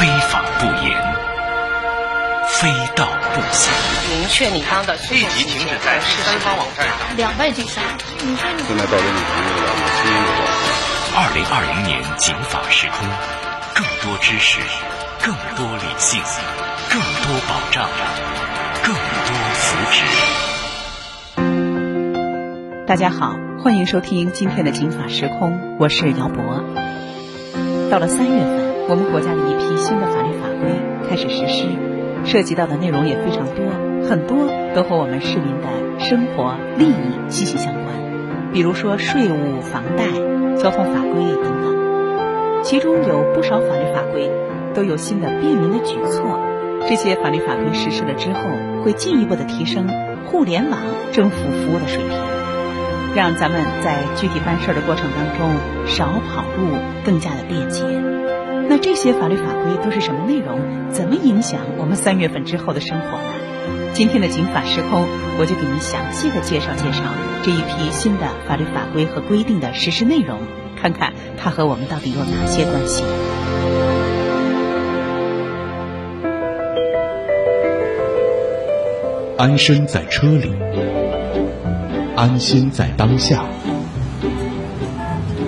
[0.00, 0.96] 非法不严，
[2.48, 3.70] 非道不行。
[4.08, 6.96] 明确你方的立即停止在第三方网站上。
[7.18, 7.84] 两败俱伤。
[8.20, 9.12] 你说你现在到这里程
[9.44, 10.40] 度了，有新的报
[11.20, 13.06] 二零二零年警法时空，
[13.74, 14.60] 更多知识，
[15.22, 16.22] 更多理性，
[16.88, 17.86] 更多保障，
[18.82, 20.00] 更多福祉。
[22.86, 26.64] 大家好，欢迎收听今天的警法时空，我是姚博。
[27.90, 28.69] 到了三月份。
[28.88, 30.70] 我们国家的一批新的法律法规
[31.08, 31.66] 开始实施，
[32.24, 33.64] 涉及到的内容也非常多，
[34.08, 37.86] 很多都和我们市民的生活利益息息相关。
[38.52, 40.04] 比如说税务、房贷、
[40.56, 44.28] 交通法规等等，其中有不少法律法规
[44.74, 46.40] 都有新的便民的举措。
[46.88, 48.40] 这些法律法规实施了之后，
[48.82, 49.86] 会进一步的提升
[50.26, 50.80] 互联网
[51.12, 52.18] 政府服务的水平，
[53.14, 56.74] 让咱们在具体办事的过程当中少跑路，
[57.04, 57.84] 更加的便捷。
[58.70, 60.60] 那这些法律法规都是什么内容？
[60.92, 63.92] 怎么影响我们三月份之后的生活呢？
[63.94, 65.08] 今天的警法时空，
[65.40, 67.02] 我就给您详细的介绍介绍
[67.42, 70.38] 这一批新的法律法规和规定的实施内容，
[70.80, 73.02] 看看它和我们到底有哪些关系。
[79.36, 80.52] 安身在车里，
[82.14, 83.44] 安心在当下，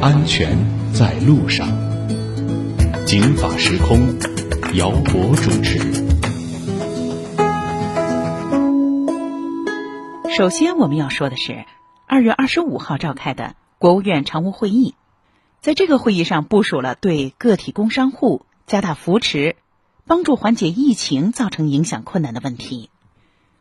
[0.01, 0.59] 安全
[0.93, 1.69] 在路上。
[3.13, 4.19] 警法时空，
[4.73, 5.79] 姚博主持。
[10.35, 11.67] 首先，我们要说的是，
[12.07, 14.95] 二月二十五号召开的国务院常务会议，
[15.61, 19.57] 在这个会议上部署了对个体工商户加大扶持，
[20.07, 22.89] 帮助缓解疫情造成影响困难的问题。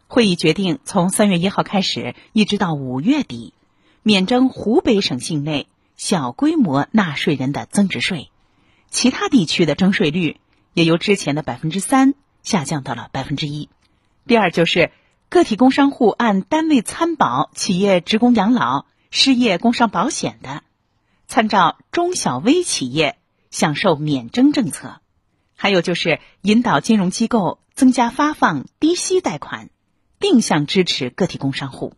[0.07, 3.53] 会议决定，从三月一号开始，一直到五月底，
[4.01, 8.30] 免征湖北省境内小规模纳税人的增值税。
[8.91, 10.39] 其他地区的征税率
[10.73, 13.69] 也由之前的百分之三下降到了百分之一。
[14.27, 14.91] 第二就是
[15.29, 20.63] 个体工商户按单位参保企业职工养老、失业工伤保险的，
[21.25, 23.17] 参照中小微企业
[23.49, 24.99] 享受免征政策。
[25.55, 29.69] 还有就是引导金融机构增加发放低息贷款，
[30.19, 31.95] 定向支持个体工商户，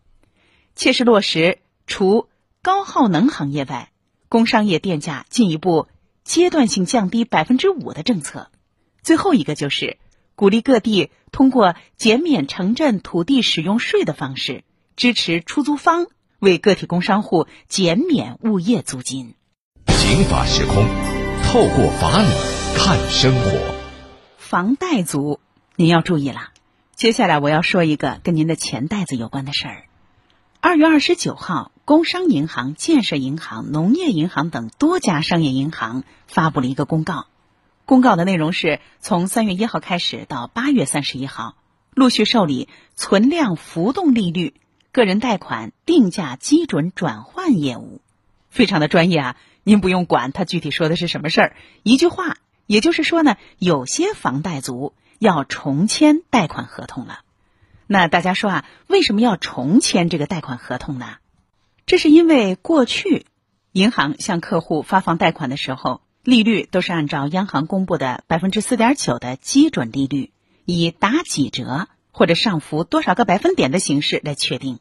[0.76, 2.30] 切实落实除
[2.62, 3.92] 高耗能行业外，
[4.30, 5.88] 工商业电价进一步。
[6.24, 8.50] 阶段性降低百分之五的政策，
[9.02, 9.98] 最后一个就是
[10.36, 14.64] 鼓励各地通过减免城镇土地使用税的方式，
[14.96, 16.08] 支持出租方
[16.40, 19.36] 为个体工商户减免物业租金。
[19.88, 20.86] 刑法时空，
[21.44, 22.30] 透过法理
[22.78, 23.76] 看生活。
[24.38, 25.42] 房贷族，
[25.76, 26.52] 您要注意了。
[26.96, 29.84] 接下来我要说一个跟您的钱袋子有关的事儿。
[30.62, 31.73] 二月二十九号。
[31.86, 37.26] 工商银行、建设银行、农业银行等多家商业银行发布了一个公告，
[37.84, 41.56] 公告的内容是从三月一号开始到八月三十一号，
[41.94, 44.54] 陆续受理存量浮动利率
[44.94, 48.00] 个人贷款定价基准转换业务，
[48.50, 49.36] 非常的专业啊！
[49.66, 57.20] 您不用管它具体说的是什么事儿，一句话，也就是说呢，有些房贷族要重签贷款合同了。
[57.88, 61.18] 那大家说啊，为什么要重签这个贷款合同呢？
[61.86, 63.26] 这是因为过去
[63.72, 70.32] 银行向客户发放贷款的时候，利率都是按照央行公布的百分之四点九的基准利率，
[70.66, 74.80] 以打几折或者上浮多少个百分点的形式来确定。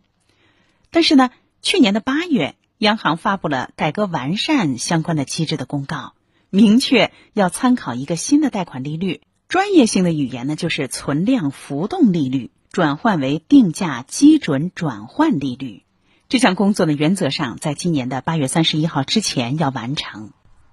[0.90, 1.30] 但是呢，
[1.60, 6.12] 去年的八月，央行发布了改革完善相关的机制的公告，
[6.50, 15.82] 明确要参考一个新的贷款利率，专业性的语言呢就是存量浮动利率转换为定价基准转换利率。
[16.32, 20.30] 这项工作呢，原则上在今年的八月三十一号之前要完成。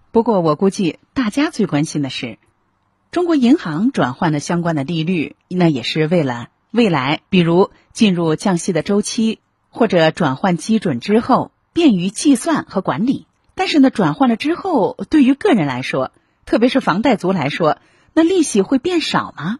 [0.10, 2.38] 不过，我估计大家最关心的是，
[3.12, 13.28] 中国银行转换的相关的利率，那也是为了未来，比如进入降息的周期或者转换基准之后，便于计算和管理。
[13.54, 16.14] 但是呢，转换了之后，对于个人来说，
[16.46, 17.80] 特别是房贷族来说，
[18.14, 19.60] 那利息会变少吗？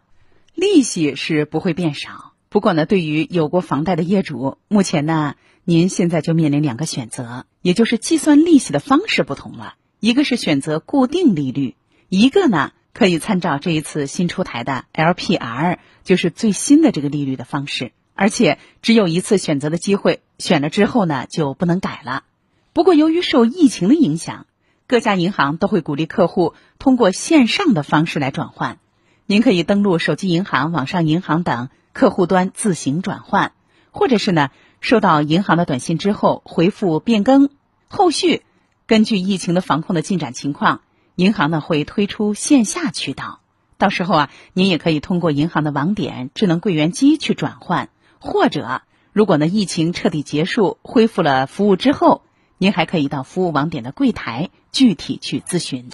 [0.54, 2.32] 利息是不会变少。
[2.48, 5.34] 不过呢，对于有过房贷的业主，目前呢。
[5.64, 9.74] 您现在就面临两个选择，也就是计算利息的方式不同了。
[10.00, 11.76] 一个是选择固定利率，
[12.08, 17.92] 一个呢可以参照这一次新出台的 LPR，就是最新的这个利率的方式。
[18.14, 22.24] 而且只有一次选择的机会，选了之后呢就不能改了。
[22.72, 24.46] 不过由于受疫情的影响，
[24.86, 28.78] 各家银行都会鼓励客户通过线上的方式来转换。
[29.26, 33.52] 您可以登录手机银行、网上银行等客户端自行转换，
[33.90, 34.50] 或者是呢。
[34.80, 37.50] 收到银行的短信之后，回复变更，
[37.88, 38.42] 后续
[38.86, 40.80] 根据疫情的防控的进展情况，
[41.16, 43.40] 银行呢会推出线下渠道。
[43.76, 47.88] 到时候啊，您也可以通过银行的网点、智能柜员机去转换，
[48.18, 48.82] 或者
[49.12, 52.22] 如果呢疫情彻底结束、恢复了服务之后，
[52.58, 55.88] 您还可以到服务网点的柜台具体去咨询。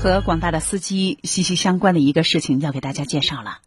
[0.00, 3.58] 和广大的司机息息相关的一个事情要给大家介绍了，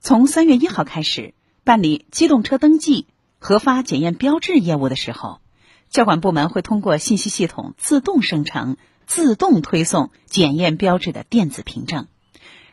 [0.00, 1.32] 从三月一号开始
[1.64, 3.06] 办理机动车登记、
[3.38, 5.40] 核发检验标志业务的时候，
[5.88, 8.76] 交管部门会通过信息系统自动生成。
[9.06, 12.06] 自动推送检验标志的电子凭证，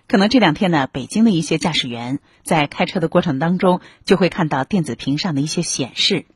[0.07, 6.27] 可能这两天呢，北京的一些驾驶员在开车的过程当中就会看到电子屏上的一些显示。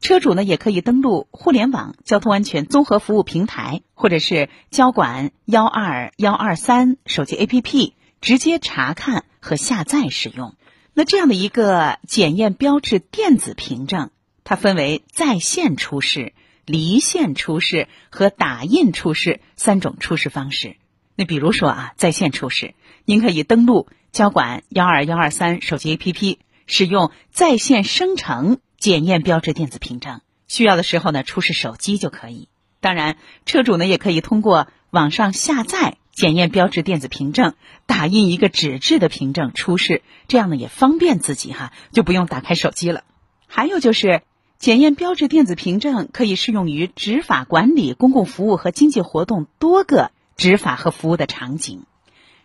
[0.00, 10.54] 车主呢，也可以登录互联网交通安全综合服务平台，或者是交管幺二幺二三手机 APP 直接查看和下载使用。
[10.94, 14.10] 那这样的一个检验标志电子凭证，
[14.44, 16.32] 它分为在线出示。
[16.66, 20.76] 离线出示和打印出示三种出示方式。
[21.16, 30.20] 那比如说啊，在线出示，您可以登录交管幺二幺二三手机 APP，使用在线生成检验标志电子凭证。
[30.46, 32.48] 需要的时候呢，出示手机就可以。
[32.78, 33.16] 当然，
[33.46, 37.54] 车主呢也可以通过网上下载检验标志电子凭证，
[37.86, 43.04] 打印一个纸质的凭证出示，这样呢也方便自己哈，就不用打开手机了。
[43.46, 44.20] 还有就是。
[44.58, 51.84] 检验标志电子凭证可以适用于执法管理公共服务和经济活动多个执法和服务的场景。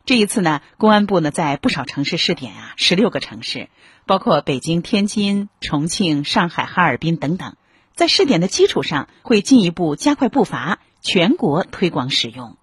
[0.06, 3.68] 这一次呢，公安部呢在不少城市试点啊，十六个城市，
[4.06, 7.58] 包括北京、天津、重庆、上海、哈尔滨等等，
[7.96, 12.56] 在试点的基础上，会进一步加快步伐，全国推广使用。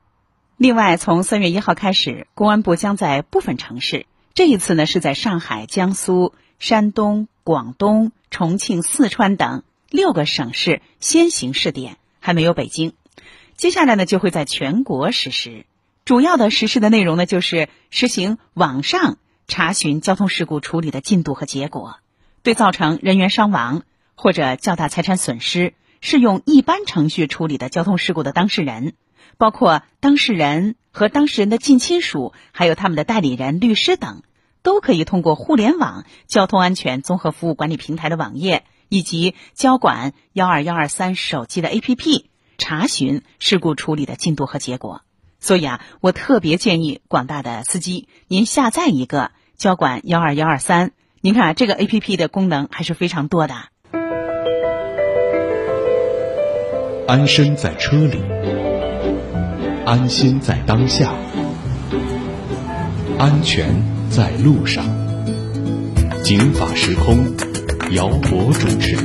[0.62, 7.26] 另外，从三月一号开始，公安部将在部分城市，这一次呢是在上海、江苏、山东。
[7.43, 12.93] 广东、重庆、四川等六个省市先行试点，还没有北京。
[13.56, 15.67] 接下来呢，就会在全国实施。
[16.05, 19.19] 主要的实施的内容呢，就是实行网上
[19.49, 21.97] 查询交通事故处理的进度和结果，
[22.44, 23.82] 对造成人员伤亡
[24.14, 28.94] 或者较大财产损失适用一般程序处理的交通事故的当事人，
[29.38, 34.23] 包括当事人和当事人的近亲属，还有他们的代理人、律师等。
[34.64, 42.26] 都可以通过互联网交通安全综合服务管理平台的网页以及交管幺二幺二三手机的 APP
[42.58, 45.02] 查询事故处理的进度和结果。
[45.40, 50.93] 所以啊，我特别建议广大的司机，您下载一个交管幺二幺二三。
[51.20, 53.56] 您看，这个 APP 的功能还是非常多的。
[57.08, 58.20] 安身在车里，
[59.92, 61.12] 安心在当下，
[63.18, 63.74] 安全。
[64.08, 64.86] 在路上，
[66.24, 67.36] 警法时空，
[67.90, 68.96] 姚博主持。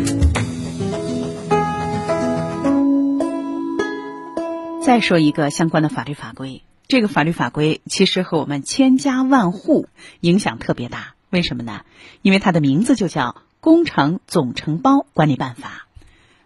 [4.82, 9.90] 再说一个相关的法律法规，这个法律法规其实和我们千家万户
[10.22, 11.16] 影响特别大。
[11.30, 11.82] 为什么呢？
[12.22, 13.24] 因为它的名字就叫
[13.60, 15.88] 《工程总承包管理办法》。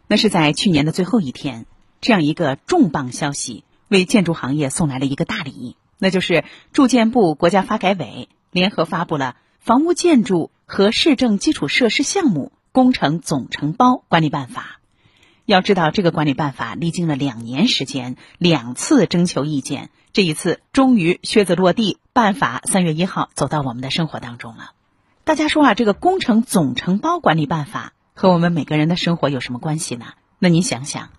[0.08, 1.68] 那是在去年的最后一天，
[2.00, 8.30] 这样一个重磅消息为建筑行业送来了一个大礼，那就是住建部、国家发改委。
[8.50, 14.62] 联合发布了《房屋建筑和市政基础设施项目工程总承包管理办法》。
[15.46, 24.72] 要知道，这个管理办法历经了两年时间，两次征求意见，这一次终于靴子落地，办法三月一号走到我们的生活当中了。
[25.26, 30.06] 大家说啊，这个工程总承包管理办法和我们每个人的生活有什么关系呢？
[30.40, 31.10] 那您想想，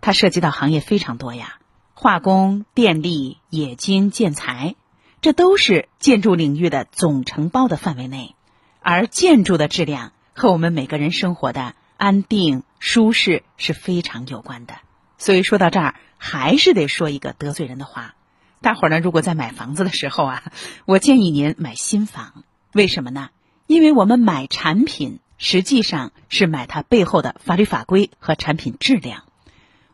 [0.00, 1.59] 它涉及到行业非常多呀，
[2.02, 4.74] 化工、电力、冶金、建材。
[5.20, 8.34] 这都是建筑领域的总承包的范围内，
[8.80, 14.76] 而建筑的质量和我们每个人生活的安定舒适是非常有关的。
[15.18, 18.14] 所以说到这儿，还是得说一个得罪人的话：
[18.62, 20.44] 大伙儿呢，如果在买房子的时候啊，
[20.86, 22.44] 我建议您买新房。
[22.72, 23.28] 为什么呢？
[23.66, 29.24] 因为我们买产品实际上是买它背后的法律法规和产品质量。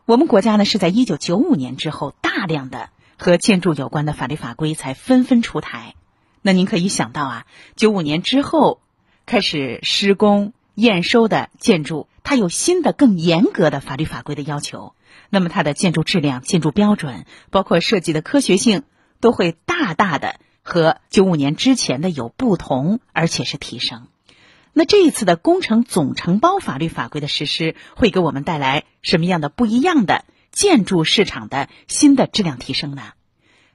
[0.07, 2.89] 我们国家呢是在一九九五年之后大量的。
[3.19, 5.95] 和建筑有关的法律法规才纷纷出台，
[6.43, 7.45] 那您可以想到啊，
[7.75, 8.79] 九五年之后
[9.25, 14.93] 开始施工验收的建筑，它有新的更严格的法律法规的要求，
[15.31, 18.83] 那么它的建筑质量、建筑标准，包括设计的科学性，
[19.19, 24.05] 都会大大的和九五年之前的有不同，而且是提升。
[24.77, 30.23] 那这一次的工程总承包法律法规的实施，会给我们带来什么样的不一样的？
[30.51, 33.13] 建筑市场的新的质量提升呢？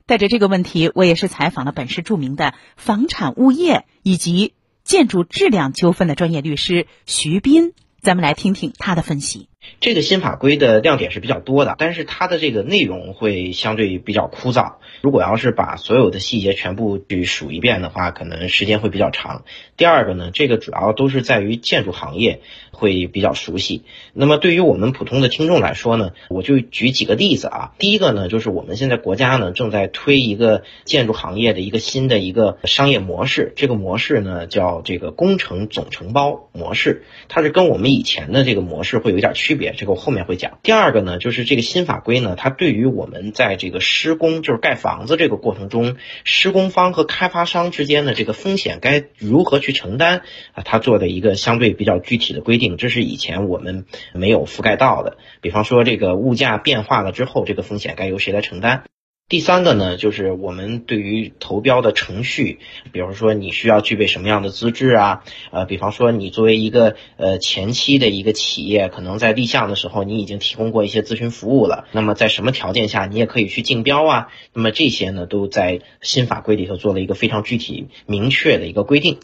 [0.07, 4.55] 带着这个问题，我也是采访了本市著名的房产物业以及
[4.85, 9.49] 建筑质量纠纷的专业律师徐斌，咱们来听听他的分析。
[9.81, 14.75] 这个新法规的亮点是比较多的，但是它的这个内容会相对比较枯燥。
[15.01, 19.45] 如果要是把所有的细节全部去数一遍的话，可能时间会比较长。
[19.77, 22.41] 第二个呢，这个主要都是在于建筑行业
[22.71, 23.83] 会比较熟悉。
[24.13, 27.73] 那么对于我们普通的听众来说呢，我就举几个例子啊。
[27.79, 40.59] 第一个呢，就是我们现在国家呢正在推一个建筑行业的一个新的一个商业模式，这个模式呢叫这个工程总承包模式，它是跟我们以前的这个模式会有一点区区别，这个我后面会讲。
[40.63, 55.19] 第二个呢，就是这个新法规呢，它对于我们在这个施工就是盖房子这个过程中，施工方和开发商之间的这个风险该如何去承担啊，它做的一个相对比较具体的规定，这是以前我们没有覆盖到的。
[55.43, 58.85] 比方说这个物价变化了之后，这个风险该由谁来承担？
[59.29, 62.59] 第三个呢，就是我们对于投标的程序，
[62.93, 65.25] 比如说你需要具备什么样的资质啊？
[65.51, 74.29] 呃，比方说你作为一个呃前期的一个企业，可能在立项的时候你已经提供过一些咨询服务了，那么在什么条件下你也可以去竞标啊？
[74.53, 79.19] 那么这些呢，都在新法规里头做了一个非常具体明确的一个规定。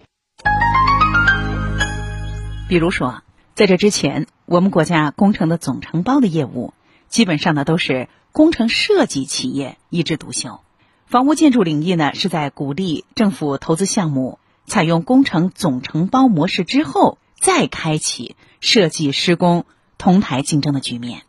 [2.71, 6.73] 比如说，在这之前，我们国家工程的总承包的业务，
[7.09, 10.61] 基本上呢都是工程设计企业一枝独秀。
[11.07, 19.65] 房屋建筑领域呢，是在鼓励政府投资项目采用工程总承包模式之后，再开启设计施工
[19.97, 21.23] 同台竞争的局面。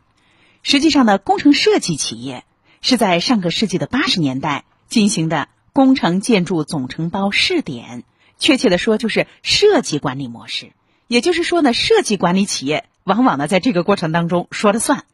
[0.62, 2.44] 实际上呢，工程设计企业
[2.82, 8.04] 是在上个世纪的八十年代进行的工程建筑总承包试点，
[8.38, 10.72] 确切的说，就是设计管理模式。
[11.06, 15.04] 也就是说呢，设计管理企业往往呢在这个过程当中说了算。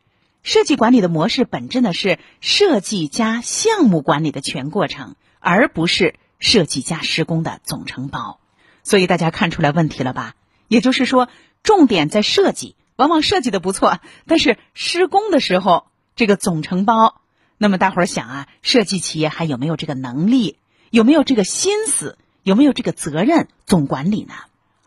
[0.47, 8.39] 设计管理的模式本质呢是设计加项目管理的全过程，而不是设计加施工的总承包。
[8.85, 10.37] 所以大家看出来问题了吧？
[10.69, 11.29] 也就是说，
[11.65, 13.99] 重点在设计，往往设计的不错，
[14.29, 17.21] 但是施工的时候这个总承包，
[17.59, 20.59] 那么大伙儿想啊，设计企业还有没有这个能力，
[20.91, 24.35] 有没有这个心思，有没有这个责任总管理呢？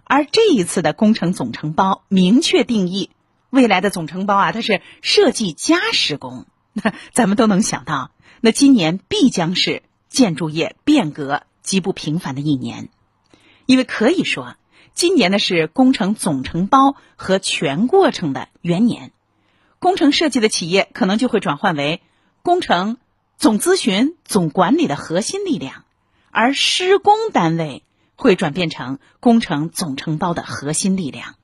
[0.06, 3.10] 而这一次的工程总承包明确定义，
[3.50, 6.46] 未来的总承包啊，它是设计加施工。
[6.74, 12.90] 那 咱们都能想到，那今年必将是建筑业变革极不平凡的一年，
[13.66, 14.56] 因为可以说，
[14.94, 19.12] 今年呢是工程总承包和全过程的元年，
[19.80, 22.02] 工程设计的企业可能就会转换为
[22.44, 22.98] 工程
[23.38, 25.84] 总咨询、总管理的核心力量，
[26.32, 27.84] 而施工单位。
[28.22, 31.36] 会转变成工程总承包的核心力量，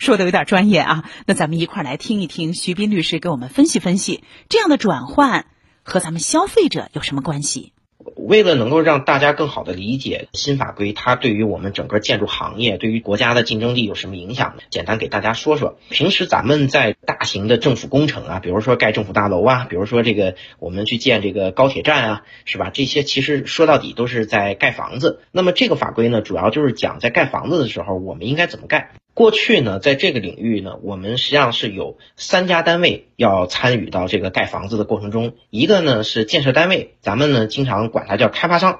[0.00, 1.04] 说的有点专业啊。
[1.26, 5.44] 那咱们一块儿来听一听徐斌律师给我们分析分析，这样的转换
[5.84, 7.72] 和咱们消费者有什么关系？
[8.16, 14.62] 为了能够让大家更好的理解新法规，它对于我们整个建筑行业、对于国家的竞争力有什么影响呢？
[14.70, 15.78] 简单给大家说说。
[15.90, 22.70] 平时咱们在大型的政府工程啊，比如说盖政府大楼啊，比如说这个我们去建这个高铁站啊，是吧？
[22.72, 25.20] 这些其实说到底都是在盖房子。
[25.30, 28.92] 那么这个法规呢，主要就是讲在盖房子的时候，我们应该怎么盖。
[29.20, 35.34] 过去呢，在这个领域呢，我们实际上是有三家单位要参与到这个盖房子的过程中。
[35.50, 38.76] 一个呢是建设单位，咱们呢经常管它叫开发商；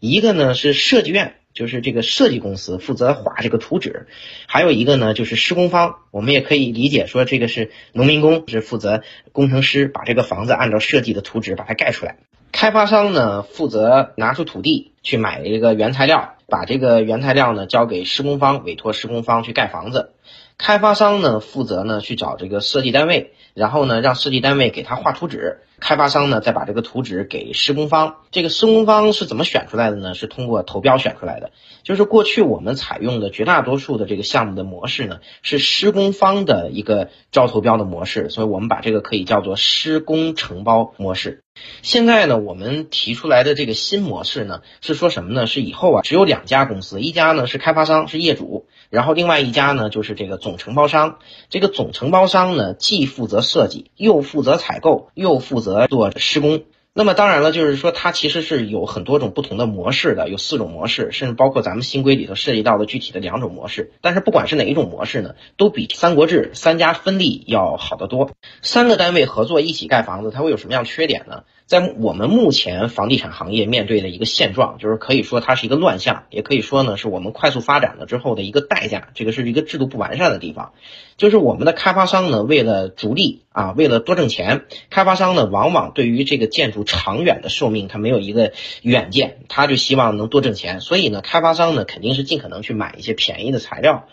[0.00, 4.06] 一个呢是设计院，就是这个设计公司负责画这个图纸；
[4.46, 12.16] 还有一个呢就是施工方，我们也可以理解说这个是农民工，是负责工程师把这个房子按照设计的图纸把它盖出来。
[12.52, 16.34] 开发商呢负责拿出土地去买这个原材料。
[16.48, 20.10] 把这个原材料呢交给施工方，委托施工方去盖房子。
[20.58, 25.62] 开发商呢负责呢去找这个设计单位，然后呢让设计单位给他画图纸。
[25.82, 28.18] 开发商呢再把这个图纸给施工方。
[28.30, 30.14] 这个施工方是怎么选出来的呢？
[30.14, 31.50] 是通过投标选出来的。
[31.82, 41.42] 就是过去我们采用的绝大多数的这个项目的模式呢，是施工方的一个招投标的模式，所以我们把这个可以叫做施工承包模式。
[41.82, 45.46] 现在呢，我们提出来的这个新模式呢，是说什么呢？
[45.46, 51.18] 是以后啊，只有两家公司，一家呢是开发商，是业主，然后另外一家呢就是这个总承包商。
[51.50, 56.64] 这个总承包商呢，既负责设计，又负责采购，又负责做施工。
[56.94, 63.92] 那么当然了，就是说它其实是有很多种不同的模式的，有四种模式，甚至包括咱们新规里头涉及到的具体的两种模式。
[64.02, 68.32] 但是不管是哪一种模式呢，都比《三国志》三家分立要好得多。
[68.60, 71.44] 三个单位合作一起盖房子，它会有什么样缺点呢？
[71.66, 79.08] 在我们目前房地产行业面对的一个现状，就是可以说它是一个乱象，也可以说呢是我们快速发展了之后的一个代价。
[79.14, 80.72] 这个是一个制度不完善的地方，
[81.16, 88.52] 就是我们的开发商呢为了逐利啊，为了多挣钱，开发商呢往往对于这个建筑长远的寿命他没有一个
[88.82, 94.08] 远见，他就希望能多挣钱，所以呢开发商呢肯定是尽可能去买一些便宜的材料。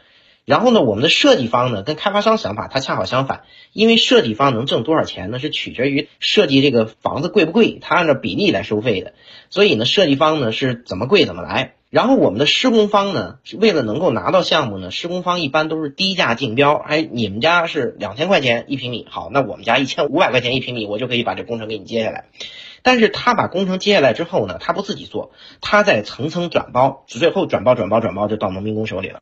[0.50, 9.13] 然后呢，我们的设计方呢，跟开发商想法它恰好相反，因为设计方能挣多少钱呢，是取决于设计这个房子贵不贵，它按照比例来收费的。
[9.51, 11.75] 所以呢，设计方呢是怎么贵怎么来。
[11.91, 16.74] 然后我们的施工方呢，为了能够拿到项目呢，施工方一般都是低价竞标。
[16.74, 22.25] 哎，你们家是两千块钱一平米，好，那我们家一千五百块钱一平米，我就可以把这工程给你接下来。
[22.83, 25.31] 但是他把工程接下来之后呢，他不自己做，
[25.62, 29.19] 他在层层转包，最后转包转包转包就到农民工手里了。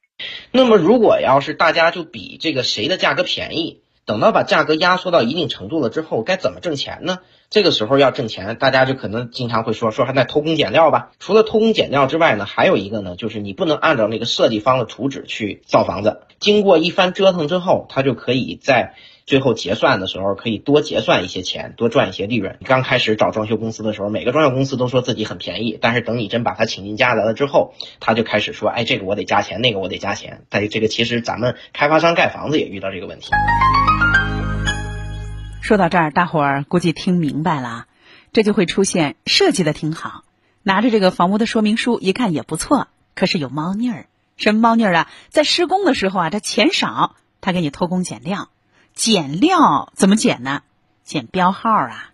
[0.51, 7.19] 那么如果要是大家就比这个谁的价格便宜，等到把价格压缩到一定程度了之后，该怎么挣钱呢？
[7.49, 11.11] 这个时候要挣钱，大家就可能经常会说说还在偷工减料吧。
[11.19, 16.21] 除了偷工减料之外呢，还有一个呢，就是你不能按照那个设计方的图纸去造房子。
[16.39, 18.95] 经过一番折腾之后，他就可以在
[19.27, 22.57] 最后结算的时候可以多结算一些钱，多赚一些利润。
[22.63, 30.43] 刚开始找装修公司的时候，每个装修公司都说自己很便宜，但是等你真把他请进家来了之后，他就开始说，哎，这个我得加钱，那个我得加钱。
[30.47, 33.31] 但这个其实咱们开发商盖房子也遇到这个问题。
[35.61, 37.87] 说到这儿，大伙儿估计听明白了，
[38.31, 40.23] 这就会出现设计的挺好，
[40.63, 44.05] 拿着这个房屋的说明书一看也不错，可是有猫腻儿。
[44.37, 45.11] 什么猫腻儿啊？
[45.27, 48.47] 在施工的时候啊，这钱少，他给你偷工减料，
[48.97, 50.63] 减料怎么减呢？
[51.03, 52.09] 减标号啊。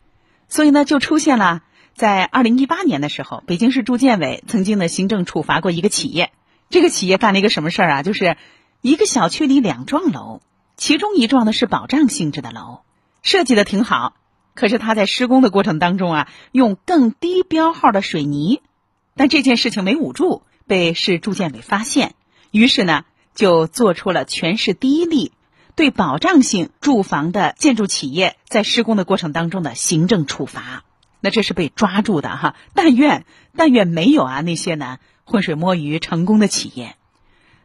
[0.49, 1.61] 所以呢，就出现了
[1.95, 6.31] 在二零一八年的时候，北京市住建委曾经的行政处罚过一个企业。
[6.69, 8.03] 这个企业干了一个什么事儿啊？
[8.03, 8.35] 就是
[8.81, 10.41] 一个小区里两幢楼，
[10.75, 12.81] 其中一幢呢是保障性质的楼。
[13.21, 14.15] 设计的挺好，
[14.53, 18.61] 可是他在施工的过程当中啊，用更低标号的水泥，
[19.15, 22.13] 但这件事情没捂住，被市住建委发现，
[22.51, 25.31] 于是呢，就做出了全市第一例
[25.75, 30.83] 对保障性住房的建筑企业在施工的过程当中的行政处罚。
[31.19, 33.25] 那这是被抓住的哈，但愿
[33.55, 36.95] 但愿没有啊那些呢浑水摸鱼成功的企业。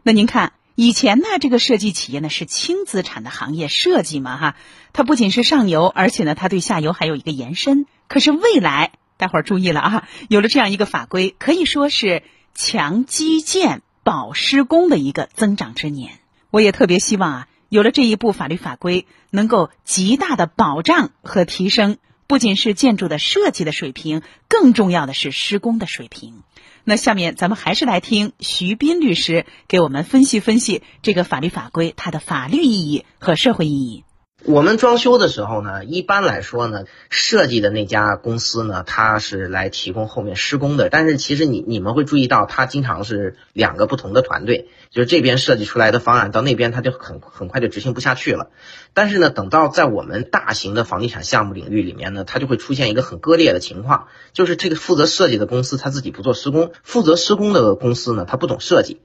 [0.02, 0.52] 那您看。
[0.80, 4.56] 以前呢，这个设计企业呢是轻资产的行业，设计嘛哈，
[4.92, 7.84] 它不仅是上游，而且呢，它对下游还有一个延伸。
[8.06, 12.22] 可是未来，待会儿注意了啊，有了这样一个法规，可以说是
[12.54, 16.12] 强基建、保施工的一个增长之年。
[16.50, 26.42] 我也特别希望啊，有了这一部法律法规，能够极大的保障和提升，不仅是建筑的设计的水平，更重要的是施工的水平。
[26.84, 34.04] 那下面咱们还是来听徐斌律师给我们分析分析这个法律法规它的法律意义和社会意义。
[34.44, 40.88] 我们装修的时候呢，一般来说呢，设计的那家公司呢，它是来提供后面施工的。
[40.88, 48.50] 但是其实你你们会注意到，它经常是两个不同的团队，就是这边设计出来的方案到那边，它就很很快就执行不下去了。
[48.94, 59.00] 但是呢，等到在我们大型的房地产项目领域里面呢，它就会出现一个很割裂的情况，就是这个负责设计的公司他自己不做施工，负责施工的公司呢，他不懂设计。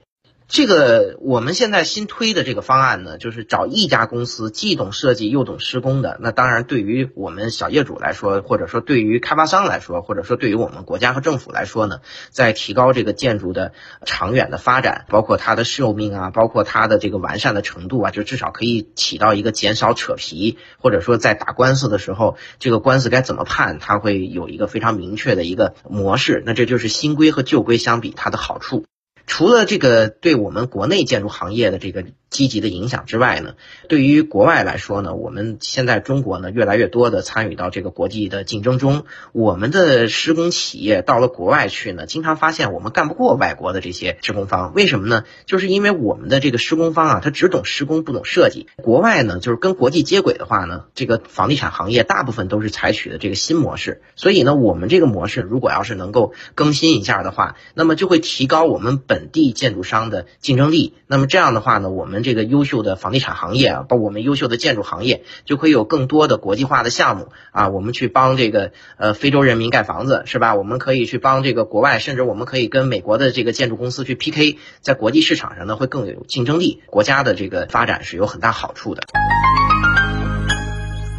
[0.53, 6.19] 这个我们现在新推的这个方案呢，就是找一家公司既懂设计又懂施工的。
[6.21, 13.71] 那当然，对于我们小业主来说，或者说对于开发商来说，或者说对于我们国家和政府来说呢，在提高这个建筑的
[14.05, 26.43] 长远的发展，包括它的寿命啊，包括它的这个完善的程度啊，就至少可以起到一个减少扯皮，或者说在打官司的时候，这个官司该怎么判，它会有一个非常明确的一个模式。
[26.45, 28.85] 那这就是新规和旧规相比它的好处。
[29.25, 33.53] 除了这个对我们国内建筑行业的这个积极的影响之外呢，
[33.87, 45.25] 对于国外来说呢，我们现在中国呢越来越多的参与到这个国际的竞争中，我们的施工企业到了国外去呢，经常发现我们干不过外国的这些施工方，为什么呢？
[45.45, 48.67] 就是因为我们的这个施工方啊，他只懂施工不懂设计。
[48.77, 59.29] 国外呢，就是跟国际接轨的话呢，这个房地产行业大部分都是采取的这个新模式，所以呢，我们这个模式如果要是能够更新一下的话，那么就会提高我们本。
[59.33, 70.55] 地建筑商的竞争力，那么这样的话呢，我们这个优秀的房地产行业啊，包括我们优秀的建筑行业，就可以有更多的国际化的项目啊，我们去帮这个呃非洲人民盖房子是吧？
[70.55, 79.03] 我们可以去帮这个国外，甚至我们可以跟美国的这个建筑公司去 PK，在国际市场上呢会更有竞争力，国家的这个发展是有很大好处的。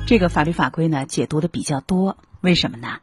[0.06, 2.98] 这个法律法规呢解读的比较多，为什么呢？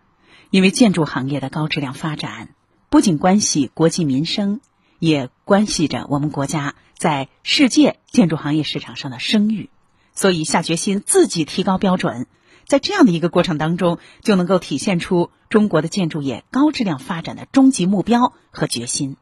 [0.50, 2.50] 因为建筑行业的高质量发展
[2.90, 4.60] 不仅关系国计民生。
[5.00, 9.72] 也关系着我们国家在世界建筑行业市场上的声誉，
[10.14, 12.28] 所以下决心自己提高标准，
[12.68, 19.18] 在这样的一个过程当中，就能够体现出中国的建筑业高质量发展的终极目标和决心。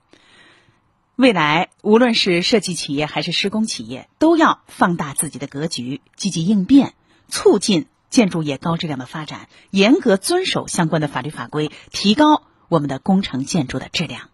[1.15, 6.93] 未来，无论是设计企业还是施工企业，都要放大自己的格局，积极应变，
[7.29, 14.27] 促进建筑业高质量的发展，严格遵守相关的法律法规，提高我们的工程建筑的质量。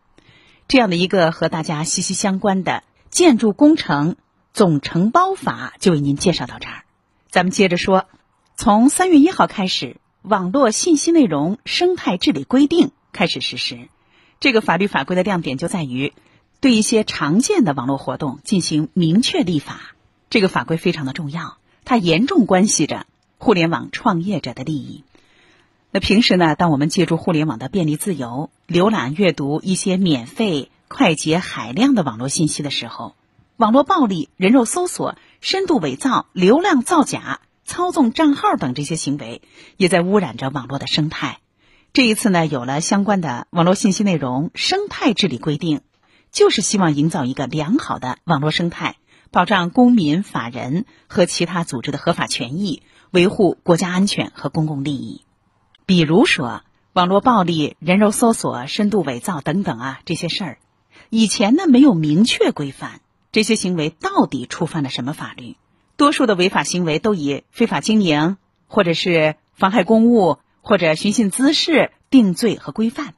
[0.68, 2.82] 这样的一个和大家息息相关的
[3.16, 4.18] 建筑工程
[4.54, 6.84] 总承包法就为您介绍到这儿。
[7.30, 8.08] 咱们接着说，
[8.58, 9.86] 从三月一号开始，
[10.22, 13.88] 《网络信息内容生态治理规定》开始实施。
[14.42, 16.12] 这个法律法规的亮点就在于
[16.60, 19.96] 对一些常见的网络活动进行明确立法。
[20.30, 23.06] 这个法规非常的重要，它严重关系着
[23.38, 25.06] 互联网创业者的利益。
[25.90, 33.16] 那平时呢，当我们借助互联网的便利自由，浏览、阅读一些免费、快捷、海量的网络信息的时候，
[33.58, 39.42] 网络暴力、人肉搜索、深度伪造、流量造假、操纵账号等这些行为，
[39.78, 41.40] 也在污染着网络的生态。
[41.92, 45.82] 这一次呢，有了相关的网络信息内容生态治理规定，
[46.32, 48.98] 就是希望营造一个良好的网络生态，
[49.32, 55.24] 保障公民、法人和其他组织的合法权益，维护国家安全和公共利益。
[55.86, 56.62] 比如说，
[56.94, 60.58] 网络暴力、人肉搜索、深度伪造等等啊，这些事儿，
[61.10, 65.56] 以前呢没有明确规范，这些行为到底触犯了什么法律？
[65.98, 73.14] 多数的违法行为都以非法经营，或者是妨害公务，或者寻衅滋事定罪和规范。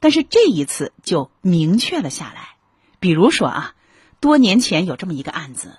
[0.00, 2.56] 但是这一次就明确了下来。
[3.00, 3.74] 比如说啊，
[4.20, 5.72] 多年前有这么一个案子，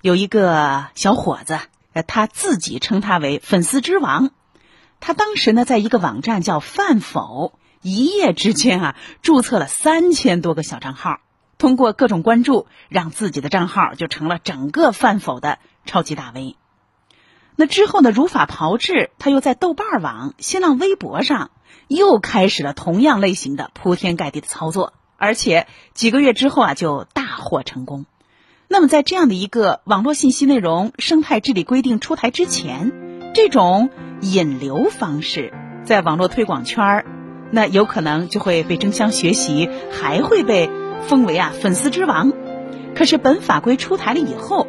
[0.00, 1.58] 有一个小伙子，
[1.92, 4.30] 呃，他自己称他为粉丝之王。
[5.00, 11.20] 他当时呢，在一个网站叫饭否，一夜之间啊，注册了三千多个小账号，
[11.56, 16.56] 通过各种关注，让自己的账号就成了整个饭否的超级大 V。
[17.54, 21.52] 那之后呢，如法炮制，他又在豆瓣网、新浪微博上
[21.86, 28.04] 又开始了同样类型的铺天盖地的操作，而且几个月之后啊，就大获成功。
[28.66, 33.90] 那么，在这样的一个网络信息内容生态治理规定出台之前，这种。
[34.22, 35.52] 引流方式
[35.84, 37.06] 在网络推广圈儿，
[37.50, 40.70] 那有可能就会被争相学习，还会被
[41.06, 42.32] 封为啊粉丝之王。
[42.94, 44.66] 可是本法规出台了以后，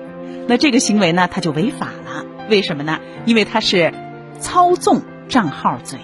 [0.48, 2.26] 那这个行为呢，它就违法了。
[2.50, 3.00] 为什么呢？
[3.26, 3.94] 因为它是
[4.40, 6.00] 操纵账号罪。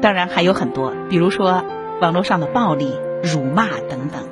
[0.00, 1.64] 当然还有很多，比如说
[2.00, 4.28] 网络上的暴力、辱骂等等。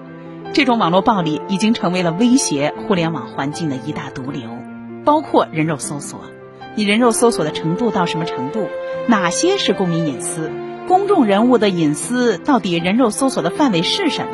[0.55, 4.49] 这种网络暴力已经成为了威胁互联网环境的一大毒瘤，
[5.05, 6.21] 包括人肉搜索。
[6.75, 8.67] 你人肉搜索的程度到什么程度？
[9.09, 10.51] 哪些是公民隐私？
[10.89, 14.33] 公众人物的隐私到底人肉搜索的范围是什么？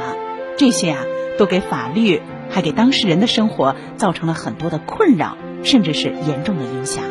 [0.57, 1.01] 这些啊，
[1.37, 7.03] 都给法律还给当事人的生活造成了很多的困扰，甚至是严重的影响。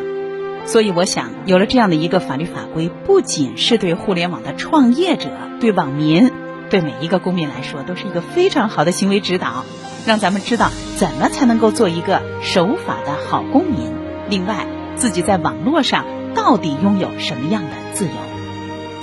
[0.64, 5.28] 所以，我想有了这样的一个法律法规，不仅是对互联网的创业者、
[5.60, 6.32] 对网民、
[6.70, 9.66] 对每一个公民来说，都是一个非常好的行为指导，
[10.06, 13.92] 让咱们知道怎么才能够做一个守法的好公民。
[14.30, 18.33] 另外，自己在网络上到底拥有什么样的自由？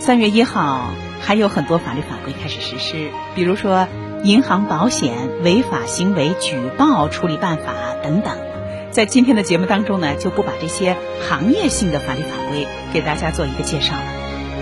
[0.01, 3.87] 三月一号还有很多法律法规开始实施，比如说
[4.23, 7.71] 《银行保险违法行为举报处理办法》
[8.03, 8.35] 等等。
[8.89, 10.97] 在今天的节目当中呢，就不把这些
[11.29, 14.01] 行业性的法律法规给大家做一个介绍了。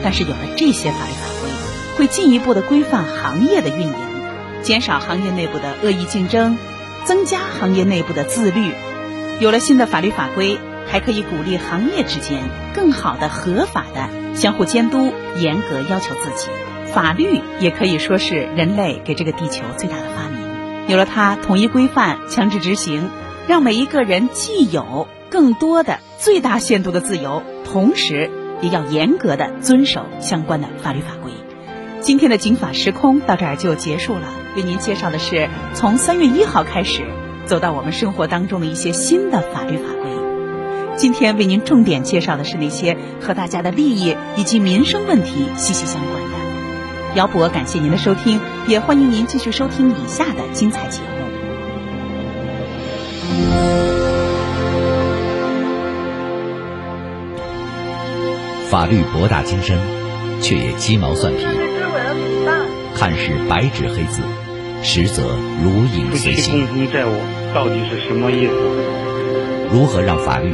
[0.03, 1.49] 但是有了这些法律法规，
[1.97, 3.95] 会进一步的规范行业的运营，
[4.61, 6.57] 减少行业内部的恶意竞争，
[7.05, 8.73] 增加行业内部的自律。
[9.39, 10.59] 有了新的法律法规。
[10.91, 12.41] 还可以鼓励行业之间
[12.73, 16.47] 更好的、合法的相互监督，严格要求自己。
[16.93, 20.87] 法律也可以说是人类给这个地球最大的发明。
[20.87, 23.09] 有了它，统一规范、强制执行，
[23.49, 31.33] 让每一个人既有更多的、最大限度的自由，同时也要严格的遵守相关的法律法规。
[31.99, 34.21] 今天的《警法时空》到这儿就结束了。
[34.55, 37.03] 为您介绍的是从三月一号开始
[37.45, 39.98] 走到我们生活当中的一些新的法律法。
[40.99, 47.15] 今天为您重点介绍的是那些和大家的利益以及民生问题息息相关的。
[47.15, 51.07] 姚博感谢您的收听，也欢迎您继续收听以下的精彩节目。
[58.69, 59.79] 法律博大精深，
[60.41, 61.45] 却也鸡毛蒜皮，
[62.93, 64.21] 看似白纸黑字，
[64.83, 65.23] 实则
[65.63, 66.67] 如影随形。
[66.67, 67.11] 共同债务
[67.55, 68.53] 到底是什么意思？
[69.71, 70.53] 如何让法律？